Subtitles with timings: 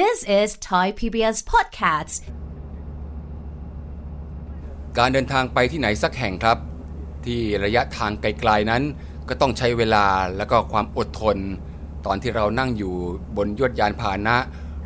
[0.00, 2.14] This is Thai PBS Podcasts
[4.98, 6.58] การเดินทางไปที่ไหนสักแห่งครับ
[7.26, 8.82] ที่ระยะทางไกลๆนั้น
[9.28, 11.38] ก็ต้องใช้เวลาและก็ความอดทน
[12.06, 12.94] ตอนที่เรานั่งอยู่
[13.36, 14.36] บนยวดยานพาหนะ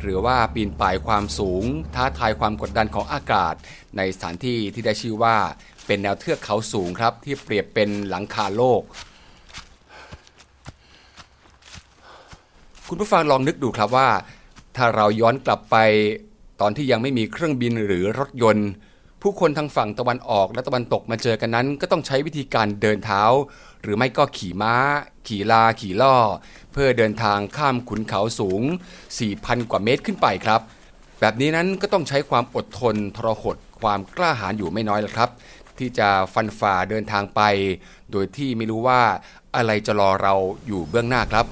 [0.01, 1.63] หรือว่าปีนป่ายความสูง
[1.95, 3.55] ท้าทายความกดดันของอากาศ
[3.97, 5.35] ในสถานที่ที่ได้ชื่อว่า
[5.85, 8.81] เป็นแนวเทือกเขาสูงครับ ที่เปรียบเป็นหลังคาโลก
[12.89, 14.09] คุณผู้ฟังลองนึกดูครับว่า
[14.77, 15.75] ถ้าเราย้อนกลับไป
[16.61, 18.69] ตอนที่ยังไม่มีเครื่องบินหรือรถยนต์
[19.21, 23.23] ผู้คนทางฝั่งตะวันออกและตะวันตกมาเจอกันนั้น ก็ต้องใช้วิธีการเดินเท้า
[23.81, 24.75] หรือไม่ก็ขี่ม้า
[25.27, 26.15] ขี่ลา ขี่ล่อ
[26.71, 28.61] เพื่อเดินทางข้ามขุนเขาสูง
[29.15, 30.61] 4,000 กว่าเมตรขึ้นไปครับ
[31.19, 35.29] แบบนี้นั้นก็ต้องใช้ความอดทนทรหดความกล้าหาญอยู่ไม่น้อยล้วครับ
[35.77, 37.41] ที่จะฟันฝ่าเดินทางไป
[38.11, 39.01] โดยที่ไม่รู้ว่า
[39.55, 40.33] อะไรจะรอเรา
[40.67, 41.45] อยู่เบื้องหน้าครับ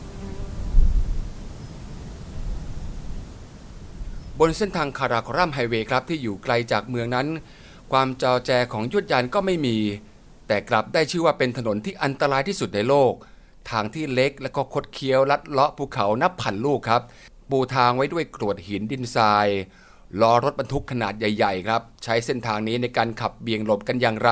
[4.39, 7.27] บนเส้นทางคาราคอรัมไฮเวย์ครับที่อยู่ไกลจากเมืองนั้น
[7.91, 9.77] ความจอแจของยวดยานก็ไม่มี
[10.47, 13.13] แต่กลับได้ชื่อว่าเป็นถนนที่อันตรายที่สุดในโลก
[13.71, 17.01] ทางที่เล็กและก็คดเคี้ยวลัดเลาะภูเขานับพันลูกครับ
[17.49, 19.47] ปูทางไว้ด้วยกรวดหินดินทราย
[20.21, 24.31] ล้อรถบรรทุกขนาดใหญ่ ๆ ครับ ใช้เส้นทางนี้ในการขับเบี่ยงหลบกันอย่างไร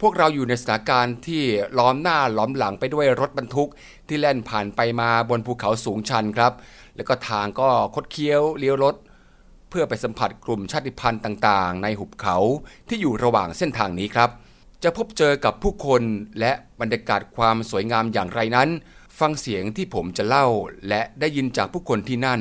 [0.00, 1.42] พวกเราอยู่ในสถานการณ์ที่
[1.78, 3.68] ล้อมหน้าล้อมหลังไปด้วยรถบรรทุก
[4.08, 6.52] ที่แล่นผ่านไปมาบนภูเขาสูงชันครับ
[6.96, 8.94] แล้วก็ทางก็คดเคี้ยวเลี้ยวรถ
[9.74, 12.36] พื่อไปสัมผัสกลุ่มชาติพันธุ์ต่างๆ ในหุบเขา
[12.88, 14.30] ที่อยู่ระหว่างเส้นทางนี้ครับ
[14.82, 16.02] จะพบเจอกับผู้คน
[16.40, 18.68] และบรรยากาศความสวยงามอย่างไรนั้น
[19.18, 20.46] ฟังเสียงที่ผมจะเล่า
[20.88, 22.40] และได้ยินจากผู้คนที่นั่น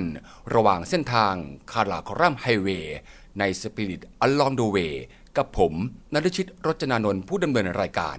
[0.54, 1.34] ระหว่างเส้นทาง
[1.72, 2.98] คาราคอรัมไฮเวย์
[3.40, 4.78] ในสปิริตอัลลองดูเว
[5.38, 5.74] กับผม
[6.14, 8.18] นรชิตรจนานนท์ผู้ดำเนินรายการ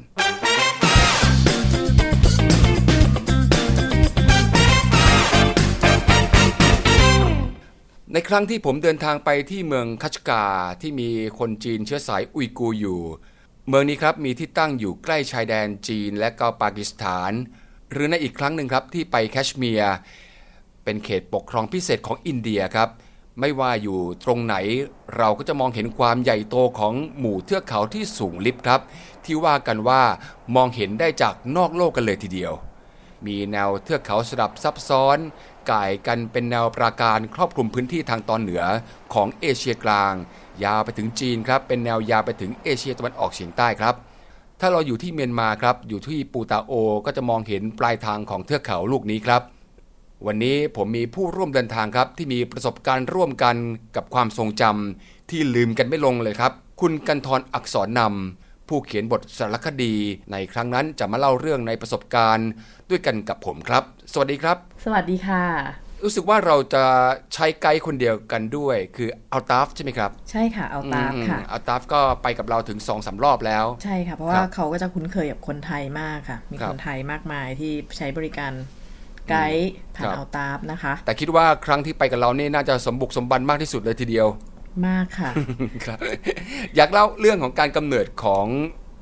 [8.17, 10.45] ในครั้งที่ผมเดินทางไปที่เมืองคัชกา
[10.81, 13.01] ที่มีคนจีนเชื้อสายอุยกูร์อยู่
[13.69, 17.33] เมืองนี้ครับมีที่ตั้งอยู่ใกล้ชายแดนจีนและก็ปากีสถาน
[17.93, 19.95] หรือในอีกครั้งหนึ่งครับที่ไปแคชเมียร์
[20.85, 22.89] เป็นเขตปกครองพิเศษของอินเดียครับ
[23.41, 24.57] ไม่ว่าอยู่ตรงไหน
[25.17, 28.81] เราก็จะมองเห็นความใหญ่โตของหมู่เทือกเขาที่สูงลิบครับ
[29.25, 30.03] ที่ว่ากันว่า
[30.55, 32.55] มองเห็นได้จากนอกโลกกันเลยทีเดียว
[33.27, 35.19] มีแนวเทือกเขาสลับซับซ้อน
[35.71, 38.63] ก่ายกันเป็นแนวปราการครอบคลุมพื้นที่ทางตอนเหนือ
[39.15, 40.15] ของเอเชียกลาง
[40.65, 43.95] ยาวไปถึงจีนครับ เป็นแนวยาวไปถึงเอเชียตะวันออกเฉียงใต้ครับ
[44.61, 46.73] ถ้าเราอยู่ที่เมียนมาครับ อยู่ที่ปูตาโอ
[47.07, 49.43] ก็จะมองเห็นปลายทางของเทือกเขาลูกนี้ครับ
[50.27, 53.57] วันนี้ผมมีผู้ร่วมเดินทางครับ ที่มีประสบการณ์ร่วมกัน
[53.97, 59.95] กับความทรงจำที่ลืมกันไม่ลงเลยครับ คุณกันทรอักษรนำ ผู้เขียนบทสารคดี
[60.33, 62.49] ในครั้งนั้นจะมาเล่าเรื่องในประสบการณ์
[62.91, 63.83] ด้วยกันกับผมครับ
[64.13, 65.45] สวัสดีครับ สวัสดีค่ะ
[66.05, 66.85] รู้สึกว่าเราจะ
[67.35, 78.53] ใช้ไกด์คนเดียวกันด้วย คืออัลตาฟใช่ไหมครับ ใช่ค่ะเอาตามค่ะอัลตาฟก็ไปกับเราถึงสองสารอบแล้ว ใช่ค่ะเพราะคว่ารับเขาก็จะคุ้นเคยกับคนไทยมากค่ะ มีครัคบนไทยมากมายที่ใช้บริการ
[79.29, 84.27] ไกด์ผ่านครับเอาตามนะคะ แต่คิดว่าครั้งที่ไปกับเรานี่น่าจะสมบุกสมบันมากที่สุดเลยทีเดียว
[84.87, 85.31] มากค่ะ
[85.87, 85.99] ครับ
[86.77, 88.47] อยากเล่าเรื่องของการกำเนิดของ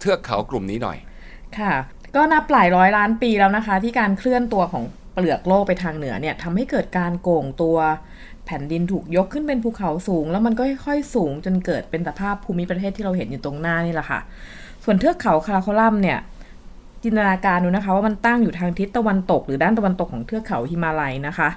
[0.01, 0.99] เทือกเขากลุ่มนี้หน่อย
[1.59, 1.73] ค่ะ
[2.17, 7.77] ก็นับหลายร้อยล้านปีแล้วนะคะ ที่การเคลื่อนตัวของเปลือกโลกไปทางเหนือเนี่ยทำให้เกิดการโก่งตัว
[8.47, 14.21] แผ่นดินถูกยกขึ้นเป็นภูเขาสูง แล้วมันก็ค่อยๆสูงจนเกิดเป็นสภาพภูมิประเทศที่เราเห็นอยู่ตรงหน้านี่แหละค่ะ
[14.85, 16.19] ส่วนเทือกเขาคาราโคลัมเนี่ย
[17.03, 21.49] จินตนาการดูนะคะ ว่ามันตั้งอยู่ทางทิศตะวันตก หรือด้านตะวันตกของเทือกเขาฮิมาลัยนะคะ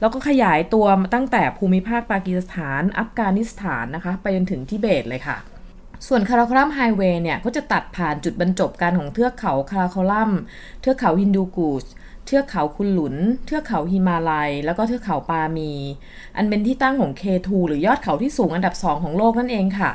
[0.00, 5.36] แล้วก็ขยายตัวตั้งแต่ภูมิภาคปากีสถาน อัฟกานิสถานนะคะ ไปจนถึงทิเบตเลยค่ะ
[6.08, 10.30] ส่วนคาราคลัมไฮเวย์เนี่ย ก็จะตัดผ่านจุดบรรจบกันของเทือกเขาคาราคลัม
[10.80, 11.84] เทือกเขาฮินดูกูส
[12.26, 15.72] เทือกเขาคุนหลุน เทือกเขาฮิมาลัย แล้วก็เทือกเขาปามี
[16.36, 19.90] อันเป็นที่ตั้งของ K2 หรือยอดเขาที่สูงอันดับ2ของโลกนั่นเองค่ะ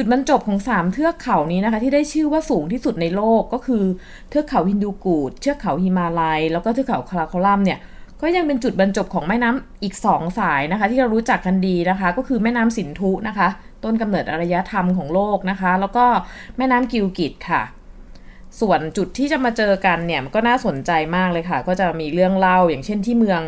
[0.00, 3.84] จุดบรรจบของ 3 เทือกเขานี้นะคะ ที่ได้ชื่อว่าสูงที่สุดในโลกก็คือ
[4.30, 7.78] เทือกเขาฮินดูกูดเทือกเขาฮิมาลัย แล้วก็เทือกเขาคาราโคลัมเนี่ย
[8.22, 13.48] ก็ยังเป็นจุดบรรจบของแม่น้ำอีก 2 สายนะคะ ที่เรารู้จักกันดีนะคะ ก็คือแม่น้ำสินธุนะคะ
[13.84, 16.04] ต้นกำเนิดอารยธรรมของโลกนะคะ แล้วก็
[16.56, 17.62] แม่น้ำกิลกิตค่ะ
[18.60, 23.42] ส่วนจุดที่จะมาเจอกันเนี่ยมันก็น่าสนใจมากเลยค่ะ ก็จะมีเรื่องเล่าอย่างเช่นที่เมือง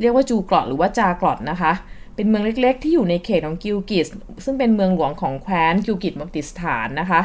[0.00, 1.72] เรียกว่าจูกรอดหรือว่าจากรอดนะคะ
[2.18, 4.06] เป็นเมืองเล็กๆ ที่อยู่ในเขตของกิลกิต
[4.44, 7.20] ซึ่งเป็นเมืองหลวงของแคว้นกิลกิตบัลติสถานนะคะ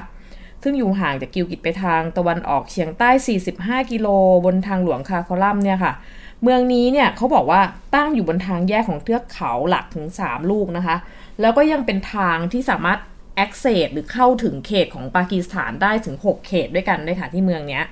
[0.63, 3.10] ซึ่งอยู่ห่างจากกิลกิตไปทางตะวันออกเฉียงใต้
[3.50, 4.07] 45 กิโล
[4.45, 5.94] บนทางหลวงคาราโครัมเนี่ยค่ะ
[6.44, 7.62] เมืองนี้เนี่ยเขาบอกว่า
[7.95, 10.96] ตั้งอยู่บนทางแยกของเทือกเขาหลักถึง 3 ลูกนะคะ
[11.42, 13.00] แล้วก็ยังเป็นทางที่สามารถ
[13.44, 17.84] access หรือเข้าถึงเขตของปากีสถานได้ถึง 6 เขตด้วยกันด้วยค่ะที่เมืองเนี้ย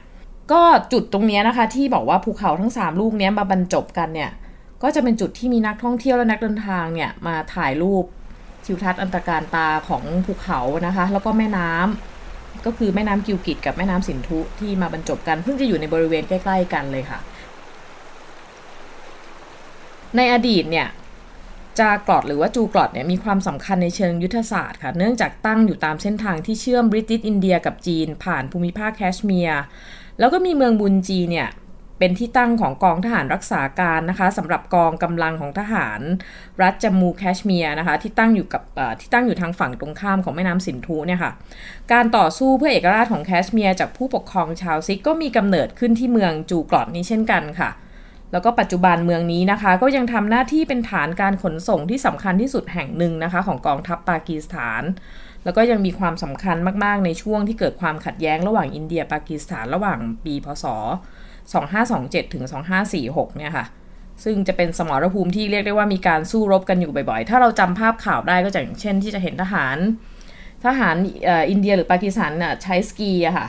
[0.51, 0.61] ก็
[0.91, 4.29] จุดตรงนี้นะคะที่บอกว่าภูเขาทั้ง 3 ลูกเนี้ยมาบรรจบกันเนี่ย
[4.83, 8.05] ก็จะเป็นจุดที่มีนักท่องเที่ยวและนักเดินทางเนี่ยมาถ่ายรูป
[8.65, 17.19] ทิวทัศน์อันตรการตาของภูเขานะคะ แล้วก็แม่น้ำก็คือแม่น้ำกิวกิดกับแม่น้ำสินธุที่มาบรรจบกันเพิ่งจะอยู่ในบริเวณใกล้ ๆ กันเลยค่ะ
[20.15, 20.87] ในอดีตเนี่ย
[21.79, 29.63] จากลอดหรือว่าจูกลอดเนี่ยมีความสำคัญในเชิงยุทธศาสตร์ค่ะเนื่องจากตั้งอยู่ตามเส้นทางที่เชื่อมบริติชอินเดียกับจีน ผ่านภูมิภาคแคชเมียร์
[30.19, 31.47] แล้วก็มีเมืองบุนจีเนี่ย
[32.01, 36.01] เป็นที่ตั้งของกองทหารรักษาการนะคะสำหรับกองกำลังของทหาร
[36.61, 38.61] รัฐจมูแคชเมียร์นะคะที่ตั้งอยู่กับ
[38.99, 41.31] ที่ตั้งอยู่ทางฝั่งตรงข้ามของแม่น้ำสินธุเนี่ยค่ะ
[41.91, 47.69] การต่อสู้เพื่อเอกราชของแคชเมียร์จากผู้ปกครองชาวซิกก็มีกำเนิดขึ้นที่เมืองจูกลอดนี้เช่นกันค่ะ
[48.31, 54.83] แล้วก็ปัจจุบันเมืองนี้นะคะ ก็ยังทำหน้าที่เป็นฐานการขนส่งที่สำคัญที่สุดแห่งหนึ่งนะคะ ของกองทัพปากีสถาน
[55.45, 60.65] แล้วก็ยังมีความสำคัญมาก ๆ ในช่วงที่เกิดความขัดแย้งระหว่างอินเดียปากีสถานระหว่างปีพศ
[61.59, 62.43] 2527 ถึง
[62.89, 63.65] 2546 เนี่ยค่ะ
[64.23, 69.77] ซึ่งจะเป็นสมรภูมิที่เรียกได้ว่ามีการสู้รบกันอยู่บ่อยๆ ถ้าเราจำภาพข่าวได้ก็จะอย่างเช่นที่จะเห็นทหาร
[70.65, 70.95] ทหาร
[71.49, 73.47] อินเดียหรือปากีสถานน่ะใช้สกีอะค่ะ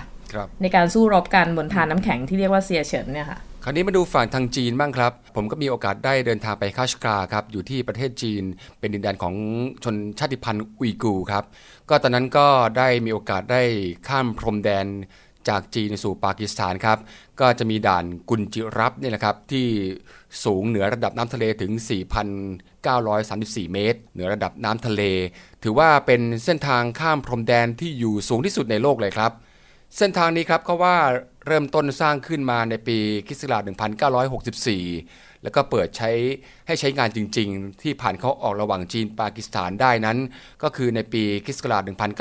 [0.62, 8.43] ในการสู้รบกันบนทานน้ำแข็งที่เรียกว่าเซียเฉินเนี่ยค่ะคราวนี้มาดูฝั่งทางจีนบ้างครับ ผมก็มีโอกาสได้เดินทางไปคาชกาครับ อยู่ที่ประเทศจีน
[8.78, 9.34] เป็นดินแดนของ
[9.84, 11.44] ชนชาติพันธุ์อุยกูครับ
[11.88, 12.46] ก็ตอนนั้นก็
[12.78, 13.62] ได้มีโอกาสได้
[14.08, 14.87] ข้ามพรมแดน
[15.49, 16.99] จากจีนสู่ปากีสถานครับ
[17.41, 19.67] ก็จะมีด่านกุนจิรับนี่แหละครับ ที่
[20.44, 21.73] สูงเหนือระดับน้ำทะเลถึง
[22.53, 25.03] 4,934 เมตร เหนือระดับน้ำทะเล
[25.62, 29.33] ถือว่าเป็นเส้นทางข้ามพรมแดนที่อยู่สูงที่สุดในโลกเลยครับ
[29.99, 30.97] เส้นทางนี้ครับก็ว่า
[31.47, 32.99] เริ่มต้นสร้างขึ้นมาในปี
[33.29, 33.43] คิศ
[34.23, 36.11] 1964 แล้วก็เปิดใช้
[36.67, 40.19] ให้ใช้งานจริง ๆ ที่ผ่านเข้าออกระหว่างจีนปากีสถานได้นั้น
[40.62, 41.59] ก็คือในปีคิศ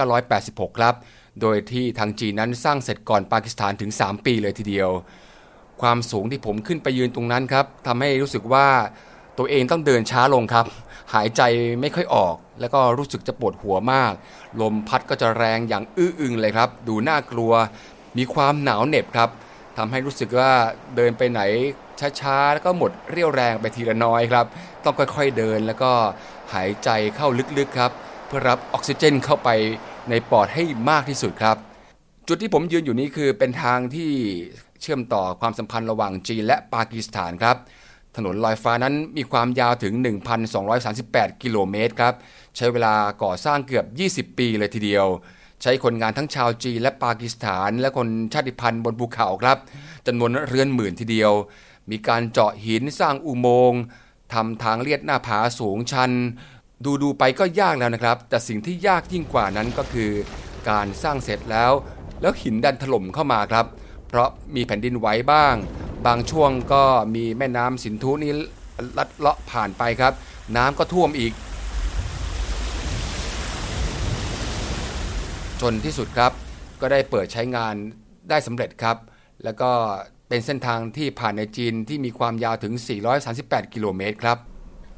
[0.09, 0.95] 1986 ครับ
[1.41, 4.89] โดยที่ทางจีนนั้นสร้างเสร็จก่อนปากีสถานถึง 3 ปีเลยทีเดียว
[5.81, 8.67] ความสูงที่ผมขึ้นไปยืนตรงนั้นครับทำให้รู้สึกว่า
[9.37, 10.65] ตัวเองต้องเดินช้าลงครับ
[11.13, 11.41] หายใจ
[11.81, 14.13] ไม่ค่อยออก แล้วก็รู้สึกจะปวดหัวมาก
[14.61, 17.51] ลมพัดก็จะแรงอย่างอื้ออึงเลยครับ ดูน่ากลัว
[18.17, 19.29] มีความหนาวเหน็บครับ
[19.77, 20.51] ทำให้รู้สึกว่า
[20.95, 21.41] เดินไปไหน
[22.19, 24.45] ช้าๆแล้วก็หมดเรี่ยวแรงไปทีละน้อยครับ
[24.83, 25.91] ต้องค่อยๆเดินแล้วก็
[26.53, 27.27] หายใจเข้า
[27.57, 27.91] ลึกๆครับ
[28.27, 29.49] เพื่อรับออกซิเจนเข้าไป
[30.09, 31.57] ในปอดให้มากที่สุดครับ
[32.27, 34.11] จุดที่ผมยืนอยู่นี้คือเป็นทางที่
[34.81, 37.57] เชื่อมต่อความสัมพันธ์ระหว่างจีนและปากีสถานครับ
[38.15, 39.93] ถนนลอยฟ้านั้นมีความยาวถึง
[40.67, 42.13] 1,238 กิโลเมตรครับ
[42.57, 43.81] ใช้เวลาก่อสร้างเกือ
[44.23, 45.05] บ 20 ปีเลยทีเดียว
[45.61, 49.57] ใช้คนงานทั้งชาวจีนและปากีสถาน และคนชาติพันธุ์บนภูเขาครับ
[50.07, 51.31] จำนวนเรือนหมื่นทีเดียว
[51.91, 53.81] มีการเจาะหินสร้างอุโมงค์
[54.33, 56.11] ทำทางเลียดหน้าผาสูงชัน
[56.85, 60.11] ดูดูไปก็ยากแล้วนะครับ แต่สิ่งที่ยากยิ่งกว่านั้นก็คือ
[60.69, 61.71] การสร้างเสร็จแล้ว
[62.21, 63.65] แล้วหินดันถล่มเข้ามาครับ
[64.07, 65.55] เพราะมีแผ่นดินไหวบ้าง
[66.05, 66.83] บางช่วงก็
[67.15, 68.31] มีแม่น้ำสินธุนี้
[68.97, 70.13] ลัดเลาะผ่านไปครับ
[70.57, 71.33] น้ำก็ท่วมอีก
[75.61, 76.31] จนที่สุดครับ
[76.81, 77.75] ก็ได้เปิดใช้งาน
[78.29, 78.97] ได้สำเร็จครับ
[79.43, 79.71] แล้วก็
[80.29, 82.73] เป็นเส้นทางที่ผ่านในจีนที่มีความยาวถึง
[83.23, 84.37] 438 กิโลเมตรครับ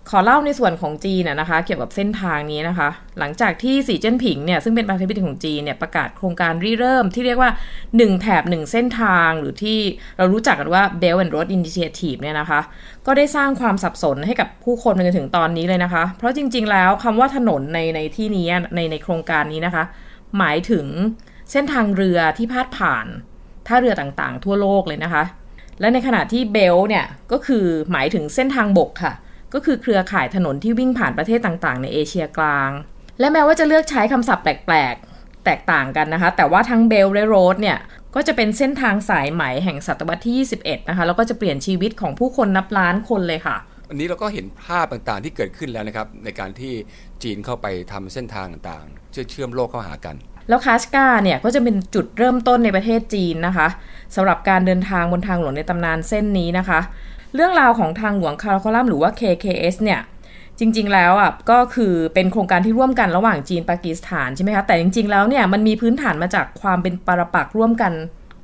[0.10, 2.90] ขอเล่าในส่วนของจีนนะคะ เกี่ยวกับเส้นทางนี้นะคะ
[3.20, 7.52] หลังจากที่สีเจิ้นผิงเนี่ยซึ่งเป็นประธานาธิบดีของจีนเนี่ยประกาศโครงการริเริ่มที่เรียกว่า
[7.86, 9.80] 1 แถบ 1 เส้นทางหรือที่
[10.18, 12.60] เรารู้จักกันว่า Belt and Road Initiative เนี่ยนะคะ
[13.06, 19.84] ก็ได้สร้างความสับสนให้กับผู้คนมาจนถึงตอนนี้เลยนะคะ เพราะจริง ๆ แล้วคำว่าถนนในในที่นี้ในในโครงการนี้นะคะ
[20.38, 20.86] หมายถึง
[21.52, 23.08] เส้นทางเรือที่พาดผ่าน
[23.68, 25.24] ท่าเรือต่างๆ ทั่วโลกเลยนะคะ
[25.80, 29.14] และในขณะที่เบลเนี่ยก็คือหมายถึงเส้นทางบกค่ะ
[29.54, 32.72] ก็คือเครือข่ายถนนที่วิ่งผ่านประเทศต่างๆ ในเอเชียกลาง
[33.20, 37.78] และแม้ว่าจะเลือกใช้คำศัพท์แปลกๆ แตกต่างกันนะคะ แต่ว่าทั้งเบลและโรดเนี่ย
[38.16, 43.58] ก็จะเป็นเส้นทางสายไหมแห่งศตวรรษที่ 21 นะคะ แล้วก็จะเปลี่ยนชีวิตของผู้คนนับล้านคนเลยค่ะ
[43.90, 46.74] วันนี้เราก็เห็นภาพต่างๆที่เกิดขึ้นแล้วนะครับ ในการที่
[47.24, 50.16] จีนเข้าไปทำเส้นทางต่างๆเชื่อเชื่อมโลกเข้าหากัน
[50.50, 53.68] แล้วคาสกาเนี่ยก็จะเป็นจุดเริ่มต้นในประเทศจีนนะคะ
[54.16, 56.80] สำหรับการเดินทางบนทางหลวงในตำนานเส้นนี้นะคะ
[57.36, 60.02] เรื่องราวของทางหลวงคาราคอลัมหรือว่า KKS เนี่ย
[60.60, 67.94] จริงๆ แล้วอะก็คือเป็นโครงการที่ร่วมกันระหว่างจีนปากีสถานใช่ไหมคะแต่จริงๆ แล้วเนี่ยมันมีพื้นฐานมาจากความเป็นปรปักร่วมกัน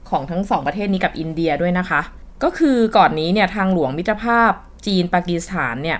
[0.10, 2.01] ของทั้งสองประเทศนี้กับอินเดียด้วยนะคะ
[2.43, 4.51] ก็คือก่อนนี้เนี่ยทางหลวงมิตรภาพ
[4.88, 5.98] จีนปากีสถานเนี่ย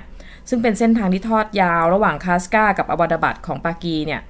[0.50, 4.22] ซึ่งเป็นเส้นทางที่ทอดยาวระหว่างคาสกากับอบาดาบัดของปากีเนี่ย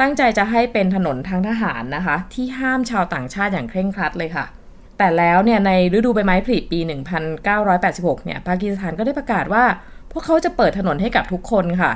[0.00, 4.44] ตั้งใจจะให้เป็นถนนทางทหารนะคะ ที่ห้ามชาวต่างชาติอย่างเคร่งครัดเลยค่ะ
[4.98, 6.80] แต่แล้วเนี่ยในฤดูใบไม้ผลิปี
[7.52, 9.64] 1986 เนี่ยปากีสถานก็ได้ประกาศว่า
[10.12, 11.92] พวกเขาจะเปิดถนนให้กับทุกคนค่ะ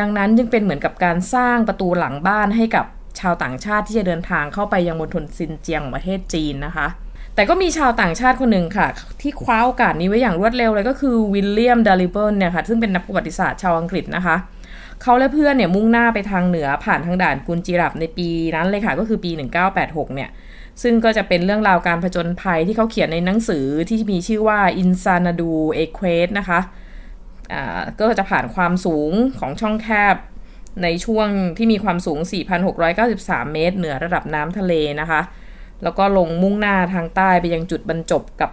[0.00, 2.84] ดังนั้นจึงเป็นเหมือนกับการสร้างประตูหลังบ้านให้กับ
[3.20, 6.86] ชาวต่างชาติที่จะเดินทางเข้าไปยังมณฑลซินเจียงประเทศจีนนะคะ
[7.34, 8.88] แต่ก็มีชาวต่างชาติคนหนึ่งค่ะ
[9.20, 14.36] ที่คว้าโอกาสนี้ไว้อย่างรวดเร็วเลยก็คือ William Dalrymple เนี่ยค่ะซึ่งเป็นนักประวัติศาสตร์ชาวอังกฤษนะคะ
[15.02, 19.30] เขาและเพื่อนเนี่ยมุ่งหน้าไปทางเหนือผ่านทางด่านคุนจีราบในปีนั้นเลยค่ะ ก็คือปี
[19.72, 20.28] 1986 เนี่ย
[20.82, 25.52] ซึ่งก็จะเป็นเรื่องราวการผจญภัยที่เขาเขียนในหนังสือที่มีชื่อว่า Insanadu
[25.82, 26.60] e q u a t นะคะ
[27.52, 30.16] อ่าก็จะผ่านความสูงของช่องแคบ
[30.82, 32.18] ในช่วงที่มีความสูง
[32.86, 35.20] 4,693 เมตร เหนือระดับน้ำทะเลนะคะ
[35.82, 38.50] แล้วก็ลงมุ่งหน้าทางใต้ไปยังจุดบรรจบกับ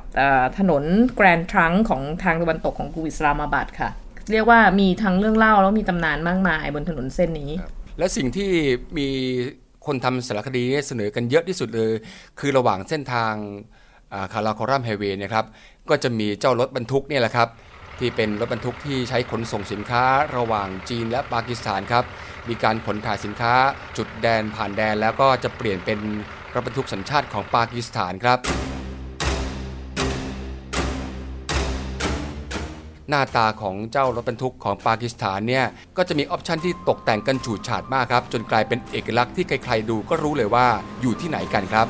[0.58, 0.84] ถนน
[1.16, 3.90] แกรนทรังของทางตะวันตกของกรุงอิสลามาบัดค่ะ
[4.32, 7.52] เรียกว่ามีทั้งเรื่องเล่าแล้วมีตำนานมากมายบนถนนเส้นนี้
[7.98, 8.52] และสิ่งที่
[8.98, 9.10] มี
[9.86, 11.92] คนทำสารคดีเสนอกันเยอะที่สุดเลย
[12.40, 13.34] คือระหว่างเส้นทาง
[14.34, 15.46] คาราคอรัมไฮเวย์นะครับ
[15.90, 17.50] ก็จะมีเจ้ารถบรรทุกเนี่ยแหละครับ
[18.00, 20.04] ที่เป็นรถบรรทุกที่ใช้ขนส่งสินค้า
[20.38, 22.06] ระหว่างจีนและปากีสถานครับ
[22.50, 23.54] มีการขนถ่ายสินค้า
[23.98, 26.00] จุดแดนผ่านแดน แล้วก็จะเปลี่ยนเป็น
[26.54, 28.40] รถบรรทุกสัญชาติของปากีสถานครับ
[33.10, 35.66] หน้าตาของเจ้ารถบรรทุกของปากีสถานเนี่ย
[35.98, 40.68] ก็จะมีออปชันที่ตกแต่งกันฉูดฉาดมากครับ จนกลายเป็นเอกลักษณ์ที่ใครๆดูก็รู้เลยว่า
[41.02, 41.88] อยู่ที่ไหนกันครับ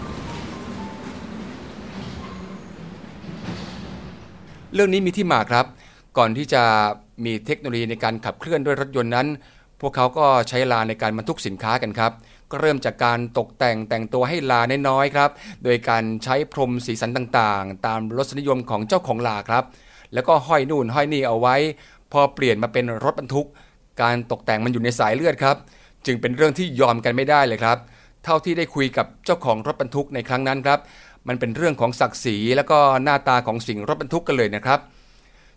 [4.74, 5.66] เรื่องนี้มีที่มาครับ
[6.18, 6.64] ก่อนที่จะ
[7.26, 9.28] มีเทคโนโลยีในการขับเคลื่อนด้วยรถยนต์นั้น
[9.82, 12.12] พวกเขาก็ใช้ลาในการบรรทุกสินค้ากันครับ
[12.52, 15.30] ก็เริ่มจากการตกแต่งแต่งตัวให้ลาน้อยๆครับ
[15.64, 19.64] โดยการใช้พรมสีสันต่างๆ ตามรสนิยมของเจ้าของลาครับ
[20.14, 21.56] แล้วก็ห้อยนู่นห้อยนี่เอาไว้
[22.12, 23.48] พอเปลี่ยนมาเป็นรถบรรทุก
[24.02, 25.58] การตกแต่งมันอยู่ในสายเลือดครับ
[26.06, 27.78] จึงเป็นเรื่องที่ยอมกันไม่ได้เลยครับ
[28.24, 30.80] เท่าที่ได้คุยกับเจ้าของรถบรรทุกในครั้งนั้นครับ
[31.28, 34.80] มันเป็นเรื่องของศักดิ์ศรีแล้วก็หน้าตาของสิ่งรถบรรทุกกันเลยนะครับ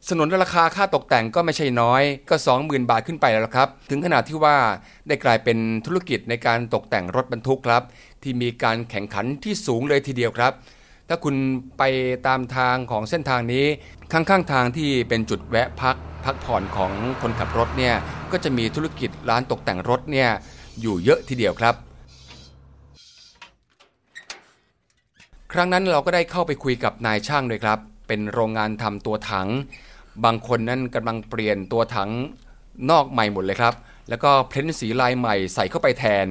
[0.08, 4.56] สนนราคาค่าตกแต่งก็ไม่ใช่น้อยก็ 20,000 บาทขึ้นไปแล้วครับ ถึงขนาดที่ว่า
[5.08, 7.82] ได้กลายเป็นธุรกิจในการตกแต่งรถบรรทุกครับ
[8.22, 10.52] ที่มีการแข่งขันที่สูงเลยทีเดียวครับ
[11.08, 11.34] ถ้าคุณ
[11.78, 11.82] ไป
[12.26, 13.66] ตามทางของเส้นทางนี้
[14.12, 17.94] ข้างๆทางที่เป็นจุดแวะพัก พักผ่อนของคนขับรถเนี่ย
[18.32, 20.28] ก็จะมีธุรกิจร้านตกแต่งรถเนี่ย
[20.80, 21.74] อยู่เยอะทีเดียวครับ
[25.52, 29.48] ครั้งนั้นเราก็ได้เข้าไปคุยกับนายช่างด้วยครับ เป็นโรงงานทำตัวถัง
[30.24, 32.10] บางคนนั้นกำลังเปลี่ยนตัวถัง
[32.90, 33.74] นอกใหม่หมดเลยครับ
[34.08, 36.26] แล้วก็เพ้นสีลายใหม่ใส่เข้าไปแทน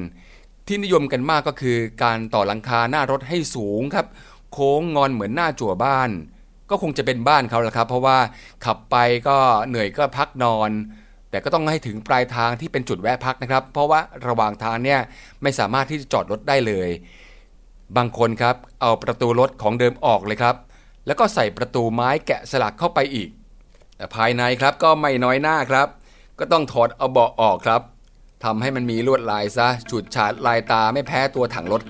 [0.67, 4.07] ที่นิยมกันมากก็คือการต่อหลังคาหน้ารถให้สูงครับ
[4.55, 6.09] โค้งงอนเหมือนหน้าจั่วบ้าน
[6.69, 8.17] ก็คงจะเป็นบ้านเขาแหละครับ เพราะว่า
[8.65, 8.95] ขับไป
[9.27, 10.71] ก็เหนื่อยก็พักนอน
[11.29, 14.99] แต่ก็ต้องให้ถึงปลายทางที่เป็นจุดแวะพักนะครับ เพราะว่าระหว่างทางเนี่ย
[15.41, 16.89] ไม่สามารถที่จะจอดรถได้เลย
[17.97, 20.55] บางคนครับเอาประตูรถของเดิมออกเลยครับ
[21.05, 23.29] แล้วก็ใส่ประตูไม้แกะสลักเข้าไปอีก
[23.97, 25.87] แต่ภายในครับก็ไม่น้อยหน้าครับ
[26.39, 27.81] ก็ต้องถอดเอาเบาะออกครับ
[28.43, 31.81] ทำให้มันมีลวดลายซะฉุดฉาดลายตาไม่แพ้ตัวถังรถ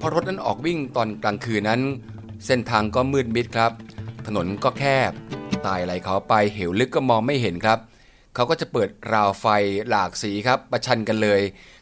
[0.00, 1.80] พอรถนั้นออกวิ่งตอนกลางคืนนั้น
[2.46, 3.72] เส้นทางก็มืดมิดครับ
[4.26, 5.12] ถนนก็แคบ
[5.66, 7.78] ตายไหลเขาไปเหวลึกก็มองไม่เห็นครับ
[8.34, 9.46] เขาก็จะเปิดราวไฟ
[9.88, 11.40] หลากสีครับประชันกันเลย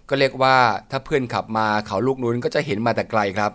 [0.09, 0.57] ก็เรียกว่า
[0.91, 3.53] ถ้าเพื่อนขับมาเขาลูกนู้นก็จะเห็นมาแต่ไกลครับ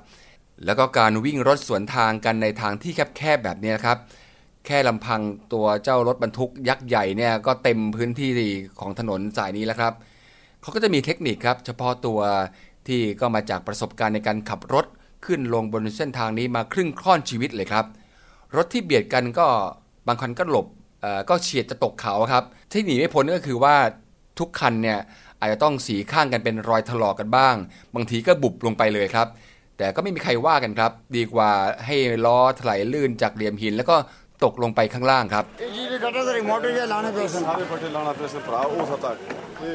[0.66, 3.98] แล้วก็การวิ่งรถสวนทางกันในทางที่แคบๆแบบนี้ครับ
[4.66, 5.22] แค่ลำพัง
[5.54, 8.30] ตัวเจ้ารถบรรทุกยักษ์ใหญ่เนี่ยก็เต็มพื้นที่
[8.80, 9.94] ของถนนสายนี้แล้วครับ
[10.62, 12.20] เขาก็จะมีเทคนิคครับ เฉพาะตัว
[12.88, 14.86] ที่ก็มาจากประสบการณ์ในการขับรถ
[15.26, 17.86] ขึ้นลงบนเส้นทางนี้มาครึ่งค่อนชีวิตเลยครับ
[18.56, 19.48] รถที่เบียดกันก็
[20.08, 20.68] บางคันก็หลบ
[21.30, 23.76] ก็เฉียดจะตกเขาครับ ที่หนีไม่พ้นก็คือว่า
[24.40, 25.00] ทุกคันเนี่ย
[25.40, 27.56] อาจจะต้องสีข้างกันเป็นรอยถลอกกันบ้าง
[27.96, 29.28] บางทีก็บุบลงไปเลยครับ
[29.78, 31.52] แต่ก็ไม่มีใครว่ากันครับ ดีกว่า
[31.86, 31.96] ให้
[32.26, 33.96] ล้อถลายลื่นจากเหลี่ยมหิน แล้วก็
[34.44, 35.46] ตกลงไปข้างล่างครับ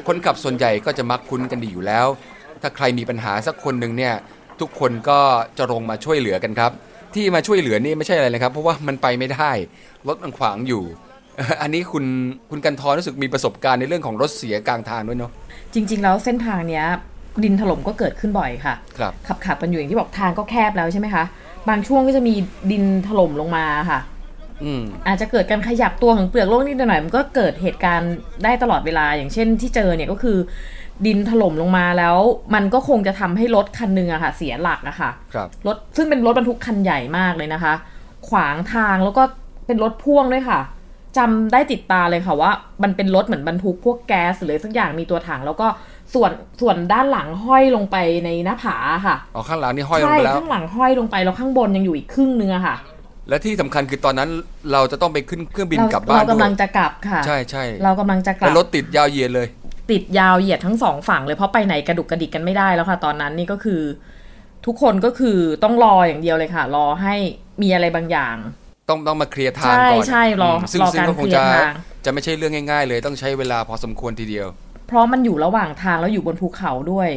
[0.07, 2.07] คนขับส่วนใหญ่ก็จะมักคุ้นกันดีอยู่แล้ว
[2.61, 4.13] ถ้าใครมีปัญหาสักคนหนึ่งเนี่ย
[4.59, 5.19] ทุกคนก็
[5.57, 6.71] จะลงมาช่วยเหลือกันครับ
[7.15, 9.51] ที่มาช่วยเหลือนี่ไม่ใช่อะไรเลยครับ เพราะว่ามันไปไม่ได้
[10.07, 10.83] รถมันขวางอยู่
[11.61, 12.05] อันนี้คุณ
[12.49, 15.31] คุณกันทอรู้สึกมีประสบการณ์ในเรื่องของรถเสียกลางทางด้วยเนาะ
[15.73, 16.85] จริง ๆ แล้วเส้นทางเนี้ย
[17.43, 21.23] ดินถล่มก็เกิดขึ้นบ่อยค่ะครับขับขับกันอยู่อย่างที่บอกทางก็แคบแล้วใช่ไหมคะ
[21.69, 22.33] บางช่วงก็จะมี
[22.71, 23.99] ดินถล่มลงมาค่ะ
[24.63, 30.37] อืมอาจจะเกิดการขยับตัวของเปลือกโลกนิดหน่อยมันก็เกิดเหตุการณ์ได้ตลอดเวลาอย่างเช่นที่เจอเนี่ยก็คือ
[31.05, 32.17] ดินถล่มลงมาแล้ว
[32.55, 37.73] มันก็คงจะทำให้รถคันหนึ่งอะค่ะ เสียหลักอะค่ะครับรถซึ่งเป็นรถบรรทุกคันใหญ่มากเลยนะคะ
[38.29, 39.23] ขวางทางแล้วก็
[39.67, 40.59] เป็นรถพ่วงด้วยค่ะ
[41.17, 42.51] จำได้ติดตาเลยค่ะว่า
[42.83, 45.67] มันเป็นรถเหมือนบรรทุกพวกแก๊สหรือสักอย่างมีตัวถัง แล้วก็
[46.13, 48.75] ส่วนส่วนด้านหลังห้อยลงไปในหน้าผา
[49.05, 52.75] ค่ะอ๋อข้างหลังนี่ห้อยลงไปแล้วข้างหลังห้อยลงไปแล้วข้างบนยังอยู่อีกครึ่งนึงอะค่ะ
[53.29, 54.29] และที่สำคัญคือตอนนั้น
[54.71, 59.47] เราจะต้องไปขึ้นเครื่องบินกลับบ้านเรากำลังจะกลับค่ะ ใช่ใช่เรากำลังจะกลับรถติดยาวเยียนเลย
[59.91, 63.81] ติดยาวเหยียดทั้งสองฝั่งเลยเพราะไปไหนกระดุกกระดิกกันไม่ได้แล้วค่ะ ตอนนั้นนี่ก็คือ
[64.65, 67.15] ทุกคนก็คือต้องรออย่างเดียวเลยค่ะ รอให้
[67.61, 68.35] มีอะไรบางอย่าง
[68.89, 71.73] ต้องต้องมาเคลียร์ทางใช่ก่อนใช่รอมซึ่งรอซึ่งการก็คงเคลียจะร์ทาง
[72.05, 74.47] จะไม่ใช่เรื่องง่าย ๆ เลยต้องใช้เวลาพอสมควรทีเดียว
[74.87, 77.09] เพราะมันอยู่ระหว่างทางแล้วอยู่บนภูเขาด้วย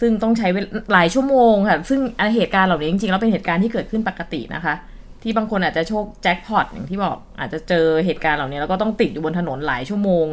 [0.00, 2.00] ซึ่งต้องใช้เวลาหลายชั่วโมงค่ะ ซึ่ง
[2.36, 4.74] เหตุการณ์เหล่านี้จริงๆแล้วเป็นเหตุการณ์ที่เกิดขึ้นปกตินะคะ
[5.22, 10.26] ที่บางคนอาจจะโชคแจ็คพอตอย่างที่บอกอาจจะเจอเหตุการณ์เหล่านี้แล้วก็ต้องติดอยู่บนถนนหลายชั่วโมง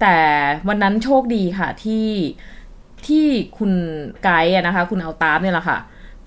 [0.00, 0.18] แต่
[0.68, 2.08] วันนั้นโชคดีค่ะที่
[3.06, 3.26] ที่
[3.58, 3.72] คุณ
[4.24, 5.78] ไกด์อะนะคะ คุณเอาตามเนี่ยแหละค่ะ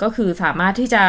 [0.01, 1.03] ก็คือสามารถที่จะ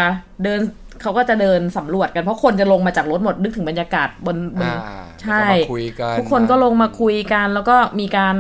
[0.45, 0.61] เดิน
[1.03, 8.37] เขาก็จะเดินสำรวจกันเพราะคนจะลงมาจากรถหมดนึกถึงบรรยากาศบนบนอ่าใช่แล้วก็มาคุยกันทุกคนก็ลงมาคุยกัน แล้วก็มีการ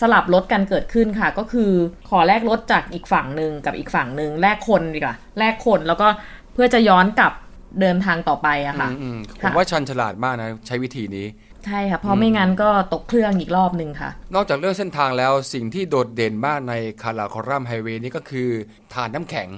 [0.00, 1.70] สลับรถกันเกิดขึ้นค่ะ ก็คือ
[2.08, 6.08] ขอแลกรถจากอีกฝั่งหนึ่งกับอีกฝั่งหนึ่งแลกคนดีกว่าแลกคนแล้วก็
[6.54, 7.32] เพื่อจะย้อนกลับ
[7.80, 11.26] เดินทางต่อไปอะค่ะอืมอืมผค่ะมว่าชันฉลาดมากนะ ใช้วิธีนี้
[11.66, 18.48] ใช่ค่ะเพราะไม่งั้นก็ตกเครื่องอีกรอบหนึ่งค่ะ นอกจากเรื่องเส้นทางแล้วสิ่งที่โดดเด่นมากในคาราคอรัมไฮเวย์นี้ก็คือ
[18.92, 19.48] ทานน้ำแข็ง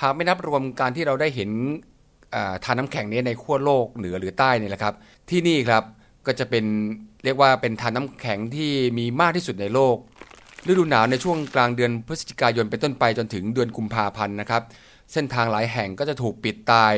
[0.00, 1.50] หากไม่นับรวมการที่เราได้เห็น
[2.34, 4.94] อ่าทานน้ำแข็งนี้ในขั้วโลกเหนือหรือใต้นี่แหละครับ
[5.30, 5.82] ที่นี่ครับ
[6.26, 6.64] ก็จะเป็น
[7.24, 9.96] เรียกว่าเป็นทานน้ำแข็งที่มีมากที่สุดในโลก
[10.68, 14.62] ฤดูหนาวในช่วงกลางเดือนพฤศจิกายนเป็นต้นไปจนถึงเดือนกุมภาพันธ์นะครับ
[15.12, 16.94] เส้นทางหลายแห่งก็จะถูกปิดตาย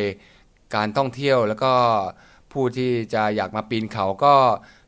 [0.75, 1.73] การท่องเที่ยวแล้วก็
[2.57, 4.35] ผู้ที่จะอยากมาปีนเขาก็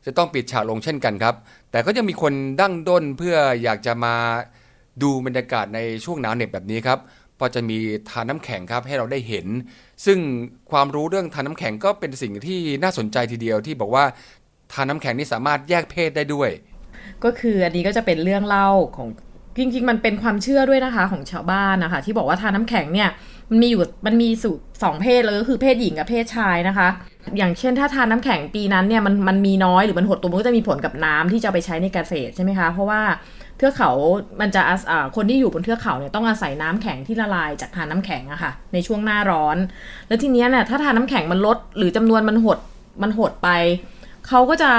[0.05, 1.35] จะต้องปิดฉากลงเช่นกันครับ
[1.71, 4.15] แต่ก็ยังมีคนดั้งด้นเพื่ออยากจะมา
[5.01, 6.99] ดูบรรยากาศในช่วงหนาวเหน็บแบบนี้ครับ
[7.39, 7.77] พอจะมี
[8.09, 9.47] ทานน้ำแข็งครับให้เราได้เห็น
[10.05, 10.19] ซึ่ง
[10.71, 14.05] ความรู้เรื่องทานน้ำแข็งก็เป็นสิ่งที่น่าสนใจทีเดียวที่บอกว่า
[14.73, 16.49] ทานน้ำแข็งนี่สามารถแยกเพศได้ด้วย
[17.23, 19.09] ก็คืออันนี้ก็จะเป็นเรื่องเล่าของ
[19.57, 23.09] จริงๆ มันเป็นความเชื่อด้วยนะคะของชาวบ้านนะคะ ที่บอกว่าทานน้ำแข็งเนี่ย
[23.49, 26.87] มันมีอยู่มันมีสูตรสองเพศเลยก็คือเพศหญิงกับเพศชายนะคะ
[27.37, 33.01] อย่างเช่นถ้าทานน้ำแข็งปีนั้นเนี่ยมันมันมีน้อยหรือมันหดตัวมันก็จะมีผลกับน้ำที่จะไปใช้ในเกษตรใช่ไหมคะ เพราะว่า
[33.57, 33.91] เทือกเขา
[34.41, 39.57] มันจะอาคนที่อยู่บนเทือกเขาเนี่ยต้องอาศัยน้ำแข็งที่ละลายจากทานน้ำแข็งอะค่ะในช่วงหน้าร้อน
[40.07, 42.59] แล้วทีเนี้ยเนี่ยถ้าทานน้ำแข็งมันลด หรือจำนวนมันหด
[43.01, 43.49] มันหดไป
[44.27, 44.71] เขาก็จะ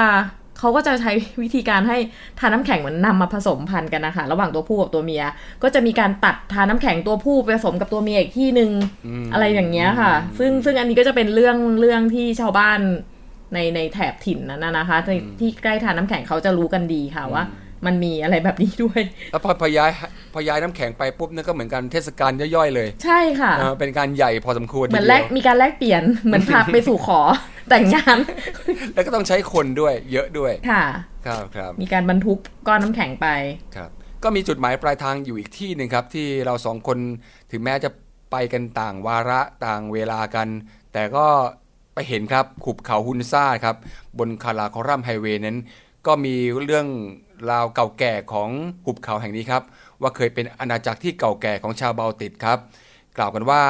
[0.61, 1.11] เขาก็จะใช้
[1.43, 1.97] วิธีการให้
[2.39, 5.23] ทานน้ำแข็งเหมือนนำมาผสมพันธุ์กันนะคะ ระหว่างตัวผู้กับตัวเมีย
[5.63, 8.71] ก็จะมีการตัดทานน้ำแข็งตัวผู้ไปผสมกับตัวเมียอีกที่หนึ่ง
[9.07, 12.79] อืมอะไรอย่างเงี้ยค่ะ ซึ่งซึ่งอันนี้ก็จะเป็นเรื่องเรื่องที่ชาวบ้าน
[13.53, 17.43] ในในแถบถิ่นนั้นนะนะคะในที่ใกล้ทานน้ำแข็งเขาจะรู้กันดีค่ะว่า
[17.85, 19.91] มันมีอะไรแบบนี้ด้วย แล้วพอพอย้าย
[20.33, 27.19] พอย้ายน้ำแข็งไปปุ๊บนั่นก็เหมือนกันเทศกาลย่อยๆเลย ใช่ค่ะเออเป็นการใหญ่พอสมควรเหมือนทีแลเดีกยวมีการแลกเปลี่ยนเหมือนพาไปสู่ขอ
[27.71, 28.17] แต่งงาน
[28.93, 30.85] แล้วก็ต้องใช้คนด้วย เยอะด้วย ค่ะ
[31.25, 33.27] ครับครับมีการบรรทุกก้อนน้ำแข็งไป
[33.75, 33.89] ครับ
[34.23, 36.97] ก็มีจุดหมายปลายทางอยู่อีกที่หนึ่งครับ ที่เราสองคน
[37.51, 37.89] ถึงแม้จะ
[38.31, 40.47] ไปกันต่างวาระต่างเวลากัน
[40.93, 41.27] แต่ก็
[41.93, 43.75] ไปเห็นครับขุบเขาฮุนซ่าครับ
[44.19, 45.57] บนคาราคอรัมไฮเวย์นั้น
[46.07, 46.87] ก็มีเรื่อง
[47.51, 48.49] ราวเก่าแก่ของ
[48.85, 49.63] หุบเขาแห่งนี้ครับ
[50.01, 52.59] ว่าเคยเป็นอาณาจักรที่เก่าแก่ของชาวบาลติกครับ
[53.17, 53.61] กล่าวกันว่า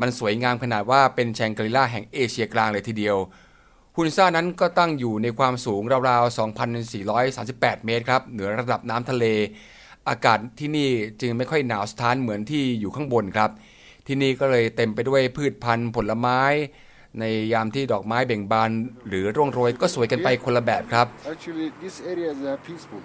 [0.00, 3.16] มันสวยงามขนาดว่าเป็นแชงกรีล่าแห่งเอเชียกลางเลยทีเดียว
[3.96, 6.38] ฮุนซ่านั้นก็ตั้งอยู่ในความสูงราวๆ
[7.08, 9.24] 2,438 เมตรครับ เหนือระดับน้ำทะเล
[10.08, 13.50] อากาศที่นี่จึงไม่ค่อยหนาวสถานเหมือนที่อยู่ข้างบนครับ
[14.06, 16.40] ที่นี่ก็เลยเต็มไปด้วยพืชพันธุ์ผลไม้
[17.20, 18.70] ในยามที่ดอกไม้เบ่งบาน
[19.08, 23.02] หรือร่วงโรยก็สวยกันไปคนละแบบครับ Actually, this area is peaceful.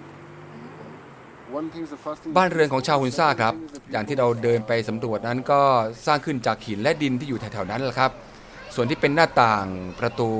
[2.36, 3.54] บ้านเรือนของชาวฮุนซ่าครับ
[3.92, 5.60] อย่างที่เราเดินไปสำรวจนั้นก็
[6.06, 8.10] สร้างขึ้นจากหินและดินที่อยู่แถวๆนั้นแหละครับ
[8.74, 9.66] ส่วนที่เป็นหน้าต่าง
[10.00, 10.30] ประตู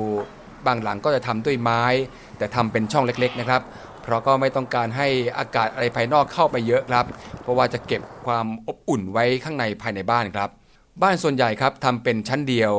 [0.65, 1.83] บางหลังก็จะทำด้วยไม้
[2.37, 3.61] แต่ทำเป็นช่องเล็กๆนะครับ
[4.03, 5.07] เพราะก็ไม่ต้องการให้
[5.39, 7.05] อากาศอะไรภายนอกเข้าไปเยอะครับ
[7.41, 10.49] เพราะว่าจะเก็บความอบอุ่นไว้ข้างในภายในบ้านครับ
[11.03, 12.73] บ้านส่วนใหญ่ครับทำเป็นชั้นเดียว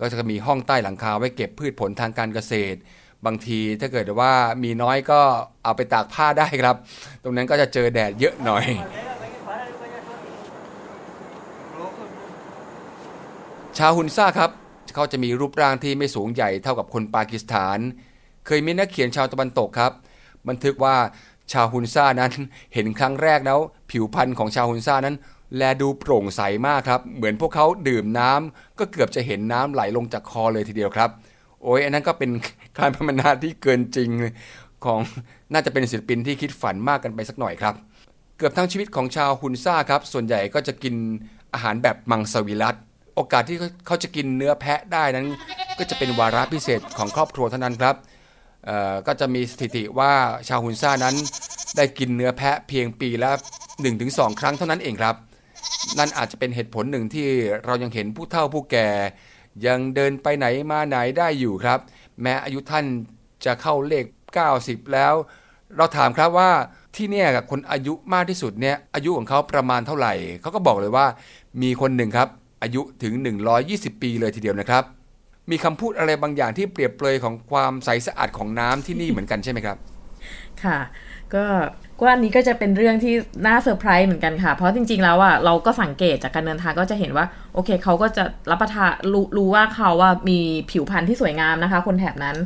[0.00, 2.78] ก็จะมีห้องใต้หลังคาไว้เก็บพืชผลทางการเกษตร
[3.26, 4.32] บางทีถ้าเกิดว่า
[4.64, 5.20] มีน้อยก็
[5.64, 6.76] เอาไปตากผ้าได้ครับ
[7.22, 8.64] ตรงนั้นก็จะเจอแดดเยอะหน่อย
[13.78, 14.50] ชาวฮุนซ่าครับ
[14.94, 17.78] เขาจะมีรูปร่างที่ไม่สูงใหญ่เท่ากับคนปากีสถาน
[18.46, 19.92] เคยมีนักเขียนชาวตะวันตกครับ
[20.48, 20.96] บันทึกว่า
[21.52, 22.32] ชาวฮุนซ่านั้น
[22.74, 23.58] เห็นครั้งแรกแล้ว
[23.90, 25.16] ผิวพรรณของชาวฮุนซ่านั้น
[25.56, 31.10] แลดูโปร่งใสมากครับ เหมือนพวกเขาดื่มน้ำก็เกือบจะเห็นน้ำไหลลงจากคอเลยทีเดียวครับ
[31.62, 32.30] โอ้ยอันนั้นก็เป็น
[32.78, 34.10] การพัฒนาที่เกินจริง
[34.84, 35.00] ของ
[35.52, 37.74] น่าจะเป็นศิลปินที่คิดฝันมากกันไปสักหน่อยครับ
[38.38, 40.94] เกือบทั้งชีวิตของชาวฮุนซ่าครับ ส่วนใหญ่ก็จะกิน
[41.54, 42.76] อาหารแบบมังสวิรัต
[43.14, 45.26] โอกาสที่เขาจะกินเนื้อแพะได้นั้น
[45.78, 47.96] ก็จะเป็นวาระพิเศษของครอบครัวเท่านั้นครับ
[49.06, 50.12] ก็จะมีสถิติว่า
[50.48, 51.14] ชาวฮุนซ่านั้น
[51.76, 53.30] ได้กินเนื้อแพะเพียงปีละ
[53.86, 55.16] 1-2 ครั้งเท่านั้นเองครับ
[55.98, 57.28] นั่นอาจจะเป็นเหตุผลหนึ่งที่
[57.64, 58.88] เรายังเห็นผู้เฒ่าผู้แก่
[59.66, 61.78] ยังเดินไปไหนมาไหนได้อยู่ครับ
[62.22, 62.84] แม้อายุท่าน
[63.44, 64.04] จะเข้าเลข
[64.48, 65.14] 90 แล้ว
[65.76, 66.50] เราถามครับว่า
[66.96, 71.06] ที่เนี่ยกับคนอายุมากที่สุดเนี่ยอายุของเขาประมาณเท่าไหร่เขาก็บอกเลยว่า
[71.62, 72.28] มีคนหนึ่งครับ
[72.62, 73.12] อายุถึง
[73.58, 74.84] 120 ปีเลยทีเดียวนะครับ
[75.50, 79.76] มีคำพูดอะไรบางอย่างที่เปรียบเปรยของความใสสะอาดของน้ำที่นี่เหมือนกันใช่ไหมครับ
[80.64, 80.78] ค่ะ
[81.34, 81.44] ก็
[82.00, 83.14] ก็อันนี้ก็จะเป็นเรื่องที่
[83.46, 90.38] น่าเซอร์ไพรส์เหมือนกันค่ะ เพราะจริงๆแล้วอะเราก็สังเกตจากการเดินทางก็จะเห็นว่า โอเคเขาก็จะรับประทานรู้รู้ว่าเขาว่ามี
[90.70, 92.36] ผิวพรรณที่สวยงามนะคะ คนแถบนั้น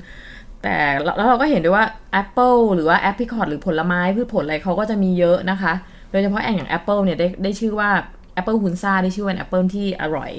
[0.62, 0.76] แต่
[1.16, 5.72] แล้วเราก็เห็นด้วยว่าแอปเปิลหรือว่าแอปริคอตหรือผลไม้พืชผลอะไรเขาก็จะมีเยอะนะคะ
[6.10, 7.90] โดยเฉพาะแองอย่างแอปเปิลเนี่ยได้ได้ชื่อว่า
[8.34, 10.32] แอปเปิลฮุนซ่าได้ชื่อว่าแอปเปิลที่อร่อย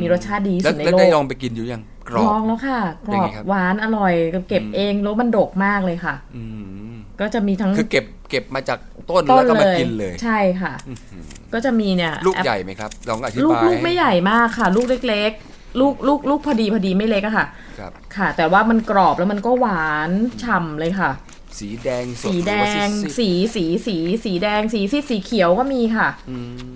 [0.00, 4.12] มีรสชาติดีที่แล้วสุดในแล้วโลได้กลองไปกินอยู่ยังกรอลบองแล้วค่ะกรเป็นอไงบครับหวานอร่อย
[4.48, 6.44] เก็บเองแล้วมันดกมากเลยค่ะอื
[6.92, 8.78] ม ก็จะมีทั้งคือเก็บเก็บมาจาก
[9.10, 10.72] ต้นต้แล้นวก็เลมายกินเลย ใช่ค่ะ
[11.54, 17.46] ก็จะมีเนี่ย ลูกแอปใหญ่ไหมครับลองอธิลูกบายลูกไม่ใหญ่มากค่ะ ลูกเล็กๆ ลูกลูกลูกพอดีพอดีไม่เล็กอะค่ะ
[17.78, 20.10] ครับค่ะ แต่ว่ามันกรอบแล้วมันก็หวาน
[20.42, 21.10] ฉ่ำเลยค่ะ
[21.58, 26.38] สีแดงสดสีแดหรือว่างซีดสีสีสีสีแดงสีซีดสีเขียวก็มีค่ะๆอื
[26.72, 26.74] ม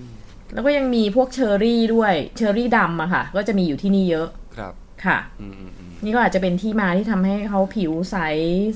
[0.53, 4.73] แล้วก็ยังมีพวกเชอร์รี่ด้วยเชอร์รี่ดำอะค่ะ ก็จะมีอยู่ที่นี่เยอะครับ
[5.05, 8.17] ค่ะอืมอืมอืม นี่ก็อาจจะเป็นที่มาที่ทำให้เขาผิวใส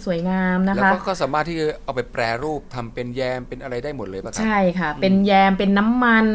[0.04, 6.26] สวยงามนะแล้วคะก็ก็สามารถที่จะเอาไปแปรรูปทำเป็นแยมเป็นอะไรได้หมดเลยป่ะครับ ใช่ค่ะ เป็นแยมเป็นน้ำมัน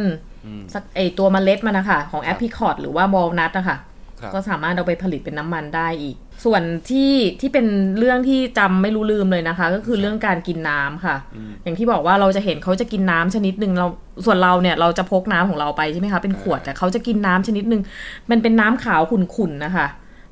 [0.45, 3.77] อืมสักไอตัวเมล็ดมันนะคะของคแอรับปริคอตหรือว่าวอลนัทนะคะ
[4.21, 11.15] ครับก็สามารถเอาไปผลิตเป็นน้ำมันได้อีก ส่วนที่ที่เป็นเรื่องที่จำไม่รู้ลืมเลยนะคะ ก็คือเรื่องการกินน้ำค่ะ
[11.63, 13.87] อย่างที่บอกว่าเราจะเห็นเขาจะกินน้ำชนิดหนึ่งเรา
[14.25, 17.81] ส่วนเราเนี่ยเราจะพกน้ำของเราไปใช่ไหมคะเป็นขวดแต่เขาจะกินน้ำชนิดหนึ่ง
[18.29, 19.87] มันเป็นน้ำขาวขุ่นๆนะคะ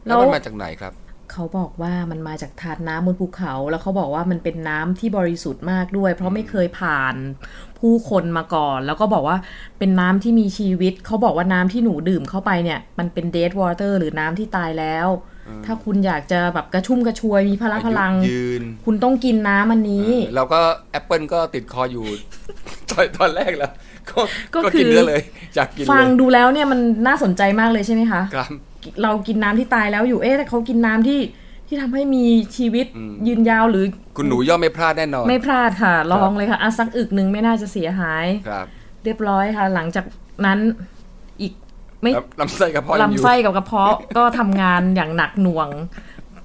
[0.05, 0.93] แล้วมันมาจากไหนครับ
[1.31, 7.15] เขาบอกว่ามันมาจากทานน้ำบนภูเขา แล้วเขาบอกว่ามันเป็นน้ำที่บริสุทธิ์มากด้วย เพราะไม่เคยผ่าน
[7.79, 9.37] ผู้คนมาก่อน แล้วก็บอกว่า
[9.79, 15.07] เป็นน้ำที่มีชีวิต เขาบอกว่าน้ำที่หนูดื่มเข้าไปเนี่ย มันเป็น dead water หรือน้ำที่ตายแล้ว
[15.65, 20.59] ถ้าคุณอยากจะแบบกระชุ่มกระชวยมีพละพลังอายุยืนคุณต้องกินน้ำอันนี้เราก็
[20.91, 22.05] แอปเปิลก็ติดคออยู่
[22.91, 23.71] ตอนตอนแรกแล้ว
[24.09, 24.19] ก็
[24.53, 25.21] ก็ก็คือกินเนื้อเลย
[25.55, 28.51] อยากกินฟังเลยดูแล้วเนี่ยมันน่าสนใจมากเลยใช่ไหมคะครับ
[29.03, 31.19] เรากินน้ำที่ตายแล้วอยู่เอ๊ะแต่เขากินน้ำที่
[31.67, 32.25] ที่ทำให้มี
[32.57, 33.85] ชีวิตอืมยืนยาวหรือ
[34.17, 38.65] คุณหนูย่อมไม่พลาดแน่นอน ไม่พลาดค่ะ ลองเลยค่ะอะสักอึกหนึ่งไม่น่าจะเสียหายครับ
[39.03, 40.05] เรียบร้อยค่ะ หลังจาก
[40.45, 40.59] นั้น
[41.41, 41.53] อีก
[42.01, 45.69] ไม่ลำลำไส้กระเพาะยังอยู่ลำไส้กับกระเพาะก็ทำงานอย่างหนักหน่วง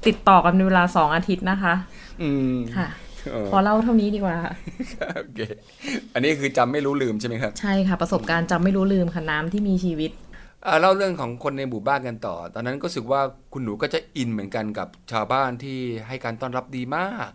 [0.07, 1.75] ติดต่อกันในเวลาสองอาทิตย์นะคะ
[2.23, 2.89] อืมค่ะ
[3.33, 4.37] เออพอเล่าเท่านี้ดีกว่า
[4.95, 5.41] ค่ะโอเค
[6.15, 10.30] อันนี้คือจำไม่รู้ลืมใช่ไหมครับ ใช่ค่ะ ประสบการณ์จำไม่รู้ลืมค่ะน้ำที่มีชีวิตอ่า
[10.81, 13.21] เล่าเรื่องของคนในหมู่บ้านกันต่อ ตอนนั้นก็รู้สึกว่า
[13.53, 17.31] คุณหนูก็จะอินเหมือนกันกับชาวบ้านที่ให้การต้อนรับดีมาก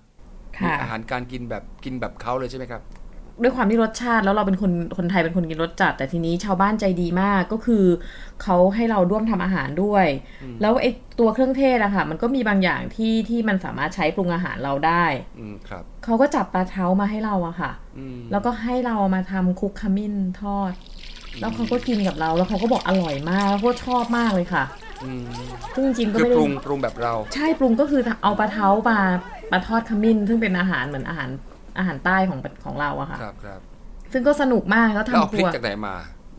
[0.62, 2.82] มีค่ะอาหารการกินแบบกินแบบเขาเลยใช่ไหมครับ
[3.42, 7.86] ด้วยความที่รสชาติแล้วเราเป็นคนคนไทยเป็นคนกินรสจัด แต่ทีนี้ชาวบ้านใจดีมากก็คือ
[8.44, 10.06] เขาให้เราร่วมทำอาหารด้วย
[10.62, 15.06] แล้วไอ้ตัวเครื่องเทศอะค่ะ มันก็มีบางอย่างที่ที่มันสามารถใช้ปรุงอาหารเราได้
[15.40, 20.72] อืมครับเขาก็จับปลาเท้ามาให้เราอะค่ะอืมแล้วก็ให้เรามาทำคุกขมิ้นทอด
[21.42, 24.64] แล้วเขาก็กินกับเรา แล้วเขาก็บอกอร่อยมาก แล้วก็ชอบมากเลยค่ะ
[25.04, 25.26] อืม
[25.76, 29.00] ซึ่งจริงๆก็คือไม่ได้ปรุงปรุงแบบเรา ใช่ปรุงก็คือเอาปลาเท้ามา
[29.52, 31.30] มาทอดขมิ้น ซึ่งเป็นอาหารเหมือนอาหาร
[31.78, 33.60] อาหารใต้ของของเราอะค่ะ ครับครับ
[34.14, 35.96] ซึ่งก็สนุกมากแล้วแล้วเอาทำคพรัริกวจากไหนมา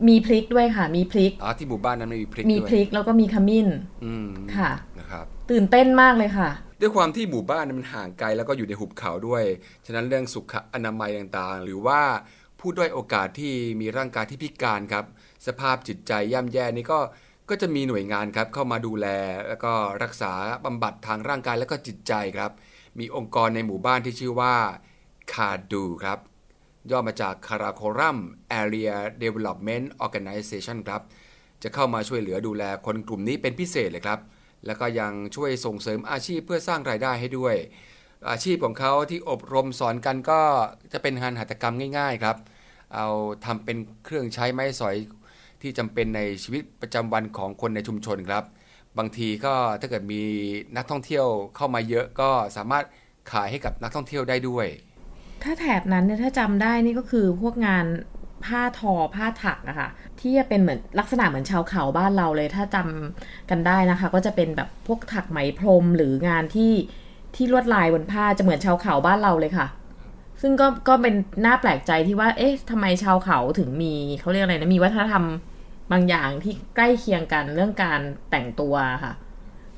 [0.07, 3.67] มีพริกด้วยค่ะ มีพริกอ๋อที่หมู่บ้านนั้นไม่มีพริกมีด้วยพริกแล้วก็มีขมิ้น
[4.05, 6.49] อืมค่ะนะครับ ตื่นเต้นมากเลยค่ะ
[6.81, 9.43] ด้วยความที่หมู่บ้านมันห่างไกลแล้วก็อยู่ในหุบเขาด้วย
[9.85, 11.99] ฉะนั้นเรื่องสุขอนามัยต่างๆ หรือว่า
[12.59, 15.05] ผู้ด้อยโอกาสที่มีร่างกายที่พิการครับ
[15.47, 16.99] สภาพจิตใจย่ำแย่นี่ก็
[17.49, 19.07] ก็จะมีหน่วยงานครับเข้ามาดูแล
[19.47, 20.33] แล้วก็รักษา
[20.65, 22.51] บำบัดทางร่างกายและก็จิตใจครับ
[22.99, 24.55] มีองค์กรในหมู่บ้านที่ชื่อว่า
[25.33, 26.19] คาดูครับ
[26.91, 28.17] ย่อมาจาก Karakoram
[28.61, 28.93] Area
[29.23, 31.01] Development Organization ครับ
[31.63, 34.19] จะเข้ามาช่วยเหลือดูแลคนกลุ่มนี้เป็นพิเศษเลยครับ
[34.65, 37.55] แล้วก็ยังช่วยส่งเสริมอาชีพเพื่อสร้างรายได้ให้ด้วย
[38.29, 40.39] อาชีพของเขาที่อบรมสอนกันก็
[40.93, 42.37] จะเป็นงานหัตถกรรมง่าย ๆครับ
[42.95, 43.07] เอา
[43.45, 44.95] ทำเป็นเครื่องใช้ไม้สอย
[45.61, 48.43] ที่จำเป็นในชีวิตประจำวันของคนในชุมชนครับ
[48.97, 50.21] บางทีก็ถ้าเกิดมี
[50.77, 51.25] นักท่องเที่ยว
[51.55, 52.85] เข้ามาเยอะก็สามารถ
[53.31, 54.67] ขายให้กับนักท่องเที่ยวได้ด้วย
[55.43, 57.85] ถ้าแถบนั้นเนี่ยถ้าจำได้นี่ก็คือพวกงาน
[58.45, 66.73] ผ้าทอผ้าถักอะค่ะที่จะเป็นเหมือนลักษณะเหมือนชาวเขาบ้านเราเลย ถ้าจำกันได้นะคะ ก็จะเป็นแบบพวกถักไหมพรมหรืองานที่
[67.37, 69.67] ที่ลวดลายบนผ้าจะเหมือนชาวเขาบ้านเราเลยค่ะ
[70.41, 71.13] ซึ่งก็ก็เป็น
[71.45, 75.25] น่าแปลกใจที่ว่า เอ๊ะทำไมชาวเขาถึงมีเขาเรียกอะไรนะมีวัฒนธรรม
[75.91, 77.99] บางอย่างที่ใกล้เคียงกันเรื่องการ
[78.31, 79.13] แต่งตัวค่ะ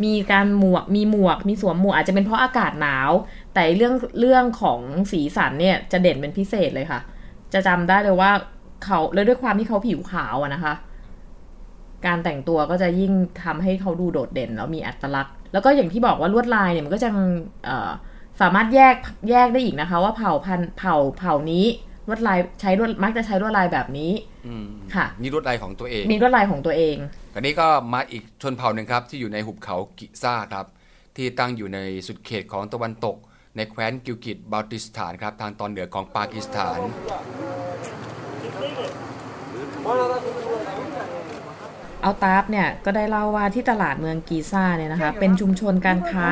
[0.04, 3.12] มีการหมวกมีหมวกมีสวมหมวกอาจจะเป็นเพราะอากาศหนาว
[3.54, 4.80] แต่เรื่องเรื่องของ
[5.12, 7.00] สีสันเนี่ยจะเด่นเป็นพิเศษเลยค่ะ
[7.54, 8.32] จะจำได้เลยว่า
[8.84, 10.74] เขาแล้วด้วยความที่เขาผิวขาวอะนะคะ
[12.06, 17.10] การแต่งตัวก็จะยิ่งทำให้เขาดูโดดเด่นแล้วมีอัตลักษณ์ แล้วก็อย่างที่บอกว่าลวดลายเนี่ยมันก็จะ
[17.66, 17.90] เอ่อ
[18.42, 18.96] สามารถแยก
[19.30, 21.66] แยกได้อีกนะคะ ว่าเผ่าพันธุ์เผ่าเผ่านี้
[22.08, 24.12] ลวดลายใช้ลวดมักจะใช้ลวดลายแบบนี้
[24.48, 26.96] อืมค่ะนี่ลวดลายของตัวเอง มีลวดลายของตัวเอง
[27.36, 30.66] อันนี้ก็มาอีกชนเผ่าหนึ่งครับ ที่อยู่ในหุบเขากิซ่าครับ
[31.16, 33.16] ที่ตั้งอยู่ในสุดเขตของตะวันตก
[33.56, 36.80] ในแคว้นกิลกิตบัลติสถานครับ ทางตอนเหนือของปากีสถาน
[42.02, 46.30] อัลตาฟเนี่ยก็ได้เล่าว่าที่ตลาดเมืองกีซ่าเนี่ยนะคะ เป็นชุมชนการค้า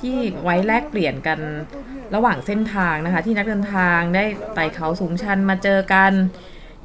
[0.00, 1.38] ที่ไว้แลกเปลี่ยนกัน
[2.14, 4.24] ระหว่างเส้นทางนะคะ ที่นักเดินทางได้
[4.54, 6.12] ไต่เขาสูงชันมาเจอกัน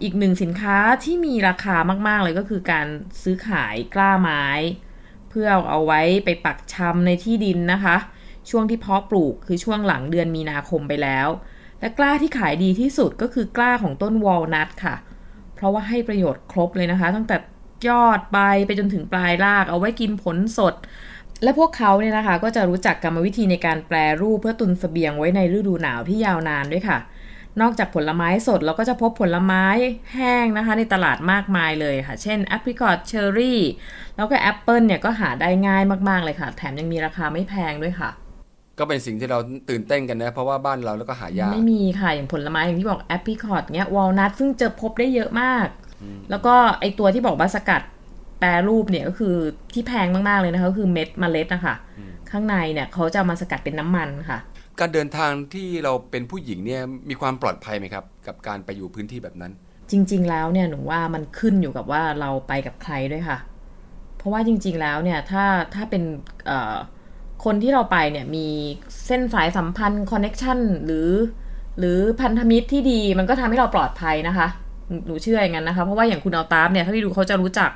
[0.04, 1.76] อีกหนึ่งสินค้าที่มีราคา
[2.08, 2.88] มากๆเลยก็คือการ
[3.24, 4.46] ซื้อขายกล้าไม้
[5.30, 7.98] เพื่อเอาไว้ไปปักชำในที่ดินนะคะ
[8.50, 11.28] ช่วงที่เพาะปลูกคือช่วงหลังเดือนมีนาคมไปแล้ว
[11.80, 14.96] และกล้าที่ขายดีที่สุดก็คือกล้าของต้นวอลนัทค่ะ
[15.56, 17.36] เพราะว่าให้ประโยชน์ครบเลยนะคะ ตั้งแต่
[17.90, 20.74] ยอดใบไปจนถึงปลายราก เอาไว้กินผลสด
[21.44, 26.98] และพวกเขาเนี่ยนะคะ ก็จะรู้จักกรรมวิธีในการแปรรูปเพื่อตุนเสบียงไว้ในฤดูหนาวที่ยาวนานด้วยค่ะ
[27.62, 29.66] นอกจากผลไม้สดเราก็จะพบผลไม้
[30.16, 33.62] แห้งนะคะ ในตลาดมากมายเลยค่ะ เช่นแอปริคอตเชอร์รี่
[34.16, 38.10] แล้วก็แอปเปิลเนี่ยก็หาได้ง่ายมากๆเลยค่ะ แถมยังมีราคาไม่แพงด้วยค่ะ
[38.80, 45.68] ก็เป็นสิ่งที่เราตื่นเต้นกันนะ เพราะว่าบ้านเราแล้วก็หายาก ไม่มีค่ะ อย่างผลไม้อย่างที่บอกแอปริคอตเนี้ยวอลนัทซึ่งเจอพบได้เยอะมาก
[46.30, 47.82] แล้วก็ไอตัวที่บอกว่าสกัด
[48.40, 49.36] แปรรูปเนี่ยก็คือ
[49.74, 51.76] ที่แพงมาก ๆ เลยนะคะก็คือเม็ดเมล็ดนะคะ
[52.32, 54.40] ข้างในเนี่ยเขาจะเอามาสกัดเป็นน้ำมันค่ะ
[54.80, 59.52] การเดินทางที่เราเป็นผู้หญิงเนี่ยมีความปลอดภัยไหมครับ กับการไปอยู่พื้นที่แบบนั้น
[59.92, 63.38] จริง ๆ แล้วเนี่ยหนูว่ามันขึ้นอยู่กับว่าเราไปกับใครด้วยค่ะ
[64.18, 66.04] เพราะว่าจริง ๆ แล้วเนี่ยถ้าถ้าเป็น
[66.46, 66.76] เอ่อ
[67.46, 68.48] คนที่เราไปเนี่ยมี
[69.06, 71.10] เส้นสายสัมพันธ์คอนเน็ชันหรือ
[71.80, 74.48] หรือพันธมิตรที่ดีมันก็ทำให้เราปลอดภัยนะคะ
[74.88, 77.72] หนูหนูเชื่ออย่างนั้นนะคะ เพราะว่าอย่างคุณเอาตาฟเนี่ยถ้าที่ดูเขาจะรู้จัก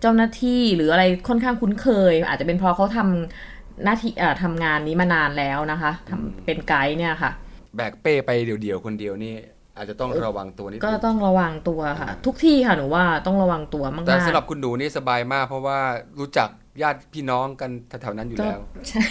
[0.00, 7.30] เจ้าหน้าที่หรืออะไรค่อนข้างคุ้นเคย อาจจะเป็นเพราะเขาทำหน้าที่เอ่อทำงานนี้มานานแล้วนะคะทำเป็นไกด์เนี่ยค่ะ
[7.76, 9.34] แบกเป้ไปเดี่ยวๆคนเดียวนี่
[9.76, 15.78] อาจจะต้องระวังตัวนิดก็นึงต้องระวังตัวค่ะ ทุกที่ค่ะหนูว่าต้องระวังตัวมากๆแต่สำหรับคุณหนูนี่สบายมาก เพราะว่า
[16.18, 16.48] รู้จัก
[16.82, 17.70] ญาติพี่น้องกัน
[18.02, 19.02] แถวๆนั้นอยู่ก็แล้วใช่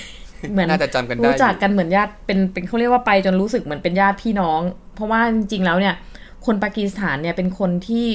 [0.51, 4.61] เหมือนน่าจะจำกันได้รู้จักกันเหมือนญาติเป็นเป็นเขาเรียกว่าไปจนรู้สึกเหมือนเป็นญาติพี่น้อง
[4.95, 5.95] เพราะว่าจริงๆแล้วเนี่ย
[6.45, 8.05] คนปากีสถานเนี่ยเป็นคนที่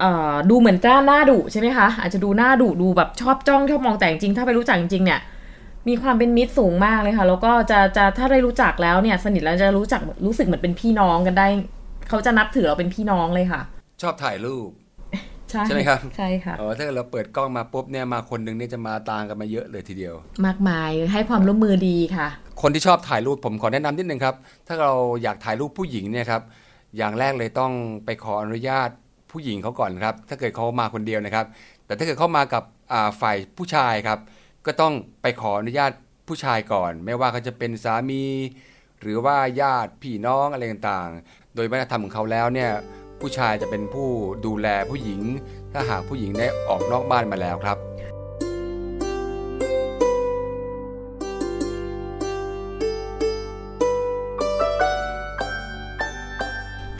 [0.00, 5.20] เอ่อดูเหมือนจ้าหน้าดุใช่ไหมคะ อาจจะดูหน้าดุดูแบบชอบจ้องชอบมองแต่จริงๆถ้าไปรู้จักจริงๆเนี่ย
[5.88, 11.46] มีความเป็นมิตรสูงมากเลยค่ะ แล้วก็จะจะถ้าได้รู้จักแล้วเนี่ย สนิทแล้วจะรู้จักรู้สึกเหมือนเป็นพี่น้องกันได้
[12.08, 13.60] เขาจะนับถือเราเป็นพี่น้องเลยค่ะ
[14.02, 14.68] ชอบถ่ายรูป
[15.50, 20.14] ใช่ใช่ไหมครับใช่ค่ะเออถ้าเกิดเราเปิดกล้องมาปุ๊บเนี่ยมาคนหนึ่งเนี่ยจะมาตามกันมาเยอะเลยทีเดียว
[20.46, 22.28] มากมายให้ความร่วมมือดีค่ะ
[22.62, 24.34] คนที่ชอบถ่ายรูปผมขอแนะนำนิดนึงครับ
[24.66, 24.90] ถ้าเรา
[25.22, 26.42] อยากถ่ายรูปผู้หญิงเนี่ยครับ
[26.96, 27.72] อย่างแรกเลยต้อง
[28.04, 28.88] ไปขออนุญาต
[29.30, 31.46] ผู้หญิงเขาก่อนครับ ถ้าเกิดเขามาคนเดียวนะครับ
[31.86, 32.62] แต่ถ้าเกิดเขามากับ
[33.20, 34.18] ฝ่ายผู้ชายครับ
[34.66, 35.90] ก็ต้องไปขออนุญาต
[36.28, 38.24] ผู้ชายก่อน ไม่ว่าเขาจะเป็นสามี
[39.00, 42.70] หรือว่าญาติพี่น้องอะไรต่างๆ โดยวัฒนธรรมของเขาแล้วเนี่ย
[43.20, 44.08] ผู้ชายจะเป็นผู้
[44.46, 45.20] ดูแลผู้หญิง
[45.72, 47.91] ถ้าหากผู้หญิงได้ออกนอกบ้านมาแล้วครับ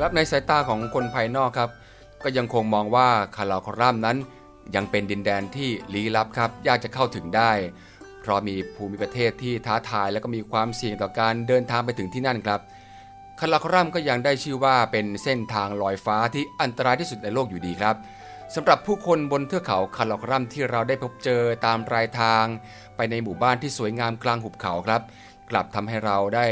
[0.04, 1.70] ครับในสายตาของคนภายนอกครับ
[2.24, 4.16] ก็ยังคงมองว่าคาราคอรัมนั้น
[4.74, 7.50] ยังเป็นดินแดนที่ลี้ลับครับ ยากจะเข้าถึงได้
[8.20, 12.60] เพราะมีภูมิประเทศที่ท้าทายและก็มีความเสี่ยงต่อการเดินทางไปถึงที่นั่นครับ
[13.40, 17.96] คาราคอรัมก็ยังได้ชื่อว่าเป็นเส้นทางลอยฟ้าที่อันตรายที่สุดในโลกอยู่ดีครับ
[18.54, 22.44] สำหรับผู้คนบนเทือกเขาคาราคอรัมที่เราได้พบเจอตามรายทาง
[22.96, 25.02] ไปในหมู่บ้านที่สวยงามกลางหุบเขาครับ
[25.50, 26.46] กลับทำให้เราได้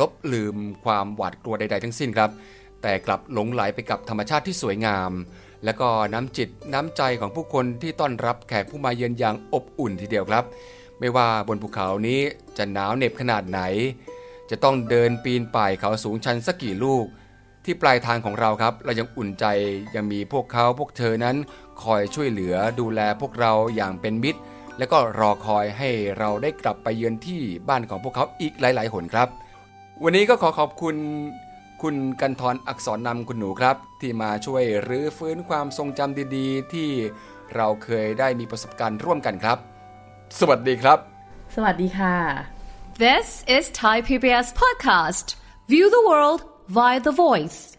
[0.00, 2.30] ลบลืมความหวาดกลัวใด ๆ ทั้งสิ้นครับ
[2.84, 5.12] แต่กลับหลงไหลไปกับธรรมชาติที่สวยงาม
[5.64, 10.44] และก็น้ำจิตน้ำใจของผู้คนที่ต้อนรับแขกผู้มาเยือนอย่างอบอุ่นทีเดียวครับ
[11.00, 12.20] ไม่ว่าบนภูเขานี้
[12.56, 13.60] จะหนาวเหน็บขนาดไหน
[14.50, 17.04] จะต้องเดินปีนป่ายเขาสูงชันสักกี่ลูก
[17.64, 19.44] ที่ปลายทางของเราครับ เรายังอุ่นใจ
[19.94, 21.36] ยังมีพวกเขาพวกเธอนั้น
[21.82, 24.40] คอยช่วยเหลือดูแลพวกเราอย่างเป็นมิตร
[24.78, 29.28] และก็รอคอยให้เราได้กลับไปเยือนที่บ้านของพวกเขาอีกหลาย ๆ หนครับ
[30.04, 30.94] วันนี้ก็ขอขอบคุณ
[31.88, 36.88] คุณกันทรอักษรนำคุณหนูครับ ที่มาช่วยรื้อฟื้นความทรงจำดีๆ ที่
[37.54, 39.58] เราเคยได้มีประสบการณ์ร่วมกันครับ
[40.38, 40.98] สวัสดีครับ
[41.54, 42.16] สวัสดีค่ะ
[43.04, 45.26] This is Thai PBS podcast.
[45.72, 47.73] View the world via the voice.